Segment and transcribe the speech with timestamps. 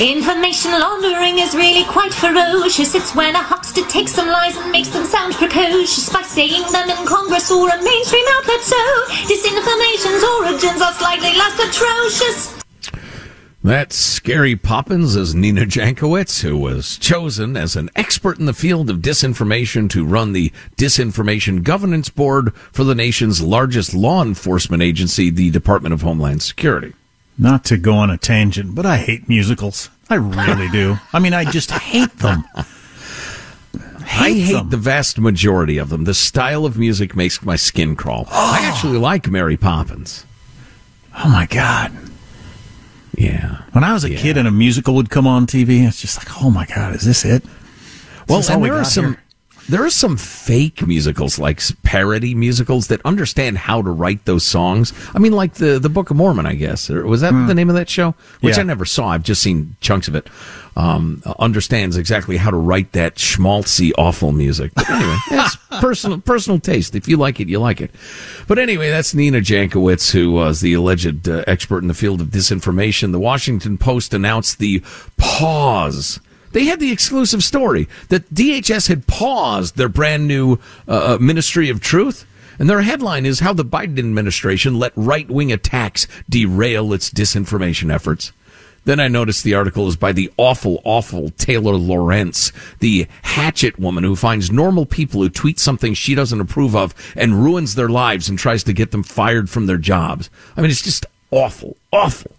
[0.00, 2.94] Information laundering is really quite ferocious.
[2.94, 6.88] It's when a huckster takes some lies and makes them sound precocious by saying them
[6.88, 8.62] in Congress or a mainstream outlet.
[8.62, 8.76] So,
[9.28, 12.58] disinformation's origins are slightly less atrocious.
[13.62, 18.88] That's Scary Poppins as Nina Jankowicz, who was chosen as an expert in the field
[18.88, 25.28] of disinformation to run the Disinformation Governance Board for the nation's largest law enforcement agency,
[25.28, 26.94] the Department of Homeland Security.
[27.38, 29.90] Not to go on a tangent, but I hate musicals.
[30.08, 30.98] I really do.
[31.12, 32.44] I mean, I just hate them.
[34.04, 34.70] Hate I hate them.
[34.70, 36.04] the vast majority of them.
[36.04, 38.26] The style of music makes my skin crawl.
[38.28, 38.60] Oh.
[38.60, 40.26] I actually like Mary Poppins.
[41.16, 41.92] Oh my god.
[43.16, 43.62] Yeah.
[43.72, 44.18] When I was a yeah.
[44.18, 47.04] kid and a musical would come on TV, it's just like, oh my god, is
[47.04, 47.44] this it?
[47.44, 47.50] Is
[48.28, 49.04] well, this and there are some.
[49.14, 49.22] Here?
[49.70, 54.92] There are some fake musicals, like parody musicals, that understand how to write those songs.
[55.14, 56.88] I mean, like the the Book of Mormon, I guess.
[56.88, 57.46] Was that mm.
[57.46, 58.16] the name of that show?
[58.40, 58.62] Which yeah.
[58.62, 59.10] I never saw.
[59.10, 60.28] I've just seen chunks of it.
[60.74, 64.72] Um, understands exactly how to write that schmaltzy, awful music.
[64.74, 66.96] But anyway, it's personal personal taste.
[66.96, 67.92] If you like it, you like it.
[68.48, 72.28] But anyway, that's Nina Jankowicz, who was the alleged uh, expert in the field of
[72.28, 73.12] disinformation.
[73.12, 74.82] The Washington Post announced the
[75.16, 76.18] pause
[76.52, 81.70] they had the exclusive story that DHS had paused their brand new uh, uh, Ministry
[81.70, 82.26] of Truth.
[82.58, 87.92] And their headline is How the Biden administration let right wing attacks derail its disinformation
[87.92, 88.32] efforts.
[88.84, 94.04] Then I noticed the article is by the awful, awful Taylor Lorenz, the hatchet woman
[94.04, 98.28] who finds normal people who tweet something she doesn't approve of and ruins their lives
[98.28, 100.30] and tries to get them fired from their jobs.
[100.56, 102.32] I mean, it's just awful, awful.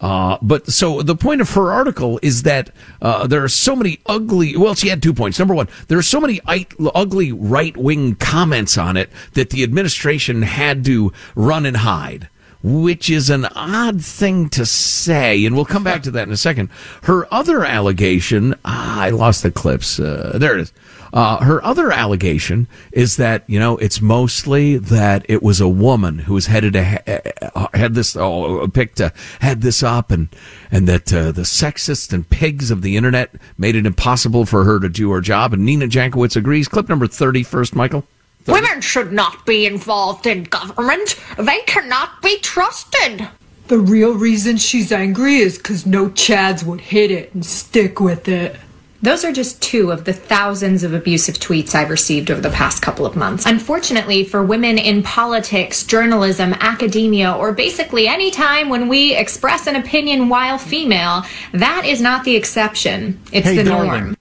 [0.00, 2.70] Uh, but so the point of her article is that
[3.02, 4.56] uh, there are so many ugly.
[4.56, 5.38] Well, she had two points.
[5.38, 10.42] Number one, there are so many ugly right wing comments on it that the administration
[10.42, 12.28] had to run and hide
[12.62, 16.36] which is an odd thing to say, and we'll come back to that in a
[16.36, 16.70] second.
[17.02, 20.00] Her other allegation, ah, I lost the clips.
[20.00, 20.72] Uh, there it is.
[21.12, 26.18] Uh, her other allegation is that you know it's mostly that it was a woman
[26.20, 29.00] who was headed to ha- had this oh, picked
[29.40, 30.28] had this up and
[30.70, 34.78] and that uh, the sexists and pigs of the internet made it impossible for her
[34.80, 35.54] to do her job.
[35.54, 36.68] And Nina Jankowicz agrees.
[36.68, 38.04] Clip number thirty first, Michael.
[38.48, 38.60] 30.
[38.60, 41.16] Women should not be involved in government.
[41.38, 43.28] They cannot be trusted.
[43.68, 48.26] The real reason she's angry is because no Chads would hit it and stick with
[48.26, 48.56] it.
[49.00, 52.82] Those are just two of the thousands of abusive tweets I've received over the past
[52.82, 53.46] couple of months.
[53.46, 59.76] Unfortunately, for women in politics, journalism, academia, or basically any time when we express an
[59.76, 61.22] opinion while female,
[61.52, 63.20] that is not the exception.
[63.30, 64.04] It's hey, the darling.
[64.04, 64.17] norm.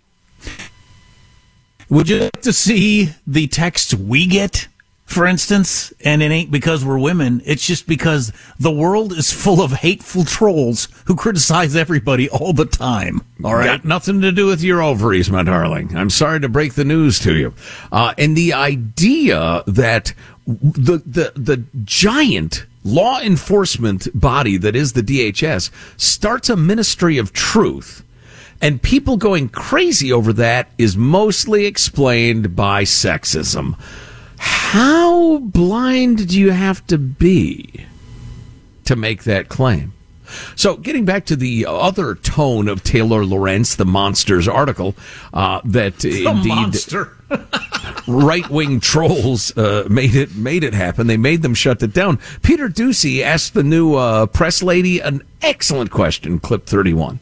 [1.89, 4.67] Would you like to see the texts we get
[5.07, 7.41] for instance, and it ain't because we're women.
[7.45, 12.65] It's just because the world is full of hateful trolls who criticize everybody all the
[12.65, 13.21] time.
[13.41, 13.65] All right.
[13.65, 15.95] Got nothing to do with your ovaries, my darling.
[15.95, 17.53] I'm sorry to break the news to you.
[17.89, 20.13] Uh, and the idea that
[20.45, 27.31] the, the, the giant law enforcement body that is the DHS starts a ministry of
[27.31, 28.03] truth
[28.61, 33.77] and people going crazy over that is mostly explained by sexism.
[34.37, 37.85] How blind do you have to be
[38.85, 39.93] to make that claim?
[40.55, 44.95] So, getting back to the other tone of Taylor Lorenz, the Monsters article,
[45.33, 46.75] uh, that the indeed
[48.07, 51.07] right wing trolls uh, made it made it happen.
[51.07, 52.19] They made them shut it down.
[52.41, 56.39] Peter Doocy asked the new uh, press lady an excellent question.
[56.39, 57.19] Clip thirty one.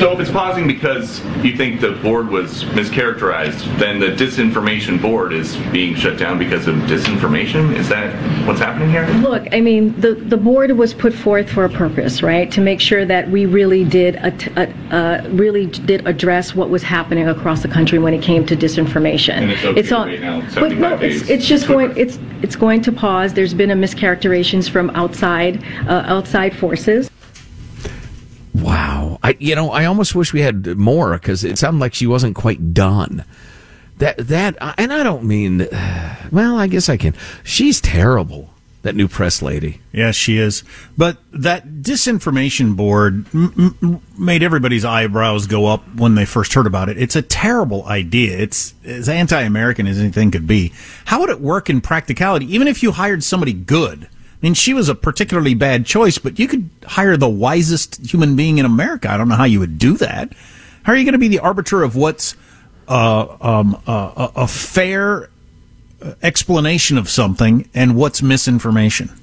[0.00, 5.34] So if it's pausing because you think the board was mischaracterized, then the disinformation board
[5.34, 7.76] is being shut down because of disinformation?
[7.76, 8.14] Is that
[8.46, 9.06] what's happening here?
[9.20, 12.50] Look, I mean, the, the board was put forth for a purpose, right?
[12.50, 17.28] To make sure that we really did a, uh, really did address what was happening
[17.28, 19.34] across the country when it came to disinformation.
[19.34, 22.56] And it's okay it's all, right now, but no, it's, it's just going it's it's
[22.56, 23.34] going to pause.
[23.34, 27.09] There's been a mischaracterizations from outside uh, outside forces.
[29.40, 32.74] You know, I almost wish we had more because it sounded like she wasn't quite
[32.74, 33.24] done.
[33.98, 37.14] That that uh, and I don't mean uh, well, I guess I can.
[37.42, 38.50] She's terrible.
[38.82, 39.82] That new press lady.
[39.92, 40.62] Yes, she is.
[40.96, 46.66] But that disinformation board m- m- made everybody's eyebrows go up when they first heard
[46.66, 46.96] about it.
[46.96, 48.38] It's a terrible idea.
[48.38, 50.72] It's as anti-American as anything could be.
[51.04, 52.46] How would it work in practicality?
[52.54, 54.08] Even if you hired somebody good,
[54.42, 58.58] mean, she was a particularly bad choice, but you could hire the wisest human being
[58.58, 59.10] in America.
[59.10, 60.32] I don't know how you would do that.
[60.82, 62.34] How are you going to be the arbiter of what's
[62.88, 65.28] uh, um, uh, a fair
[66.22, 69.19] explanation of something and what's misinformation?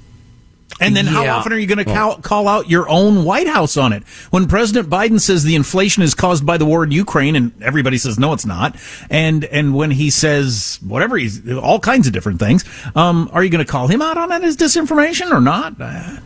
[0.80, 3.78] And then how often are you going to call, call, out your own White House
[3.78, 4.04] on it?
[4.30, 7.98] When President Biden says the inflation is caused by the war in Ukraine and everybody
[7.98, 8.76] says no it's not.
[9.10, 12.64] And and when he says whatever he's all kinds of different things,
[12.96, 15.80] um, are you going to call him out on that as disinformation or not?
[15.82, 16.18] Uh,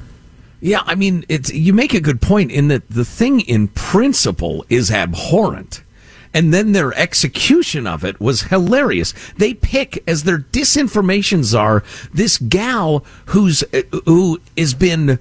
[0.60, 4.66] yeah, I mean, it's you make a good point in that the thing in principle
[4.70, 5.82] is abhorrent
[6.34, 9.14] and then their execution of it was hilarious.
[9.38, 11.84] They pick as their disinformation czar
[12.14, 15.20] this gal who's uh, who has been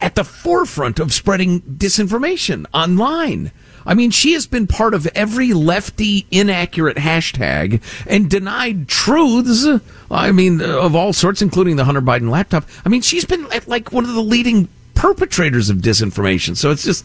[0.00, 3.50] at the forefront of spreading disinformation online.
[3.86, 9.66] I mean, she has been part of every lefty inaccurate hashtag and denied truths.
[10.10, 12.64] I mean, of all sorts, including the Hunter Biden laptop.
[12.84, 16.56] I mean, she's been like one of the leading perpetrators of disinformation.
[16.56, 17.04] So it's just,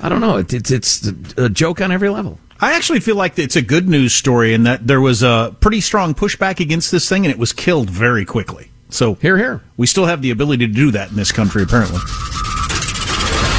[0.00, 0.36] I don't know.
[0.36, 1.06] It's it's
[1.36, 2.38] a joke on every level.
[2.64, 5.82] I actually feel like it's a good news story in that there was a pretty
[5.82, 8.70] strong pushback against this thing and it was killed very quickly.
[8.88, 12.00] So here, here, we still have the ability to do that in this country, apparently.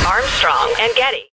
[0.08, 1.26] Armstrong and Getty.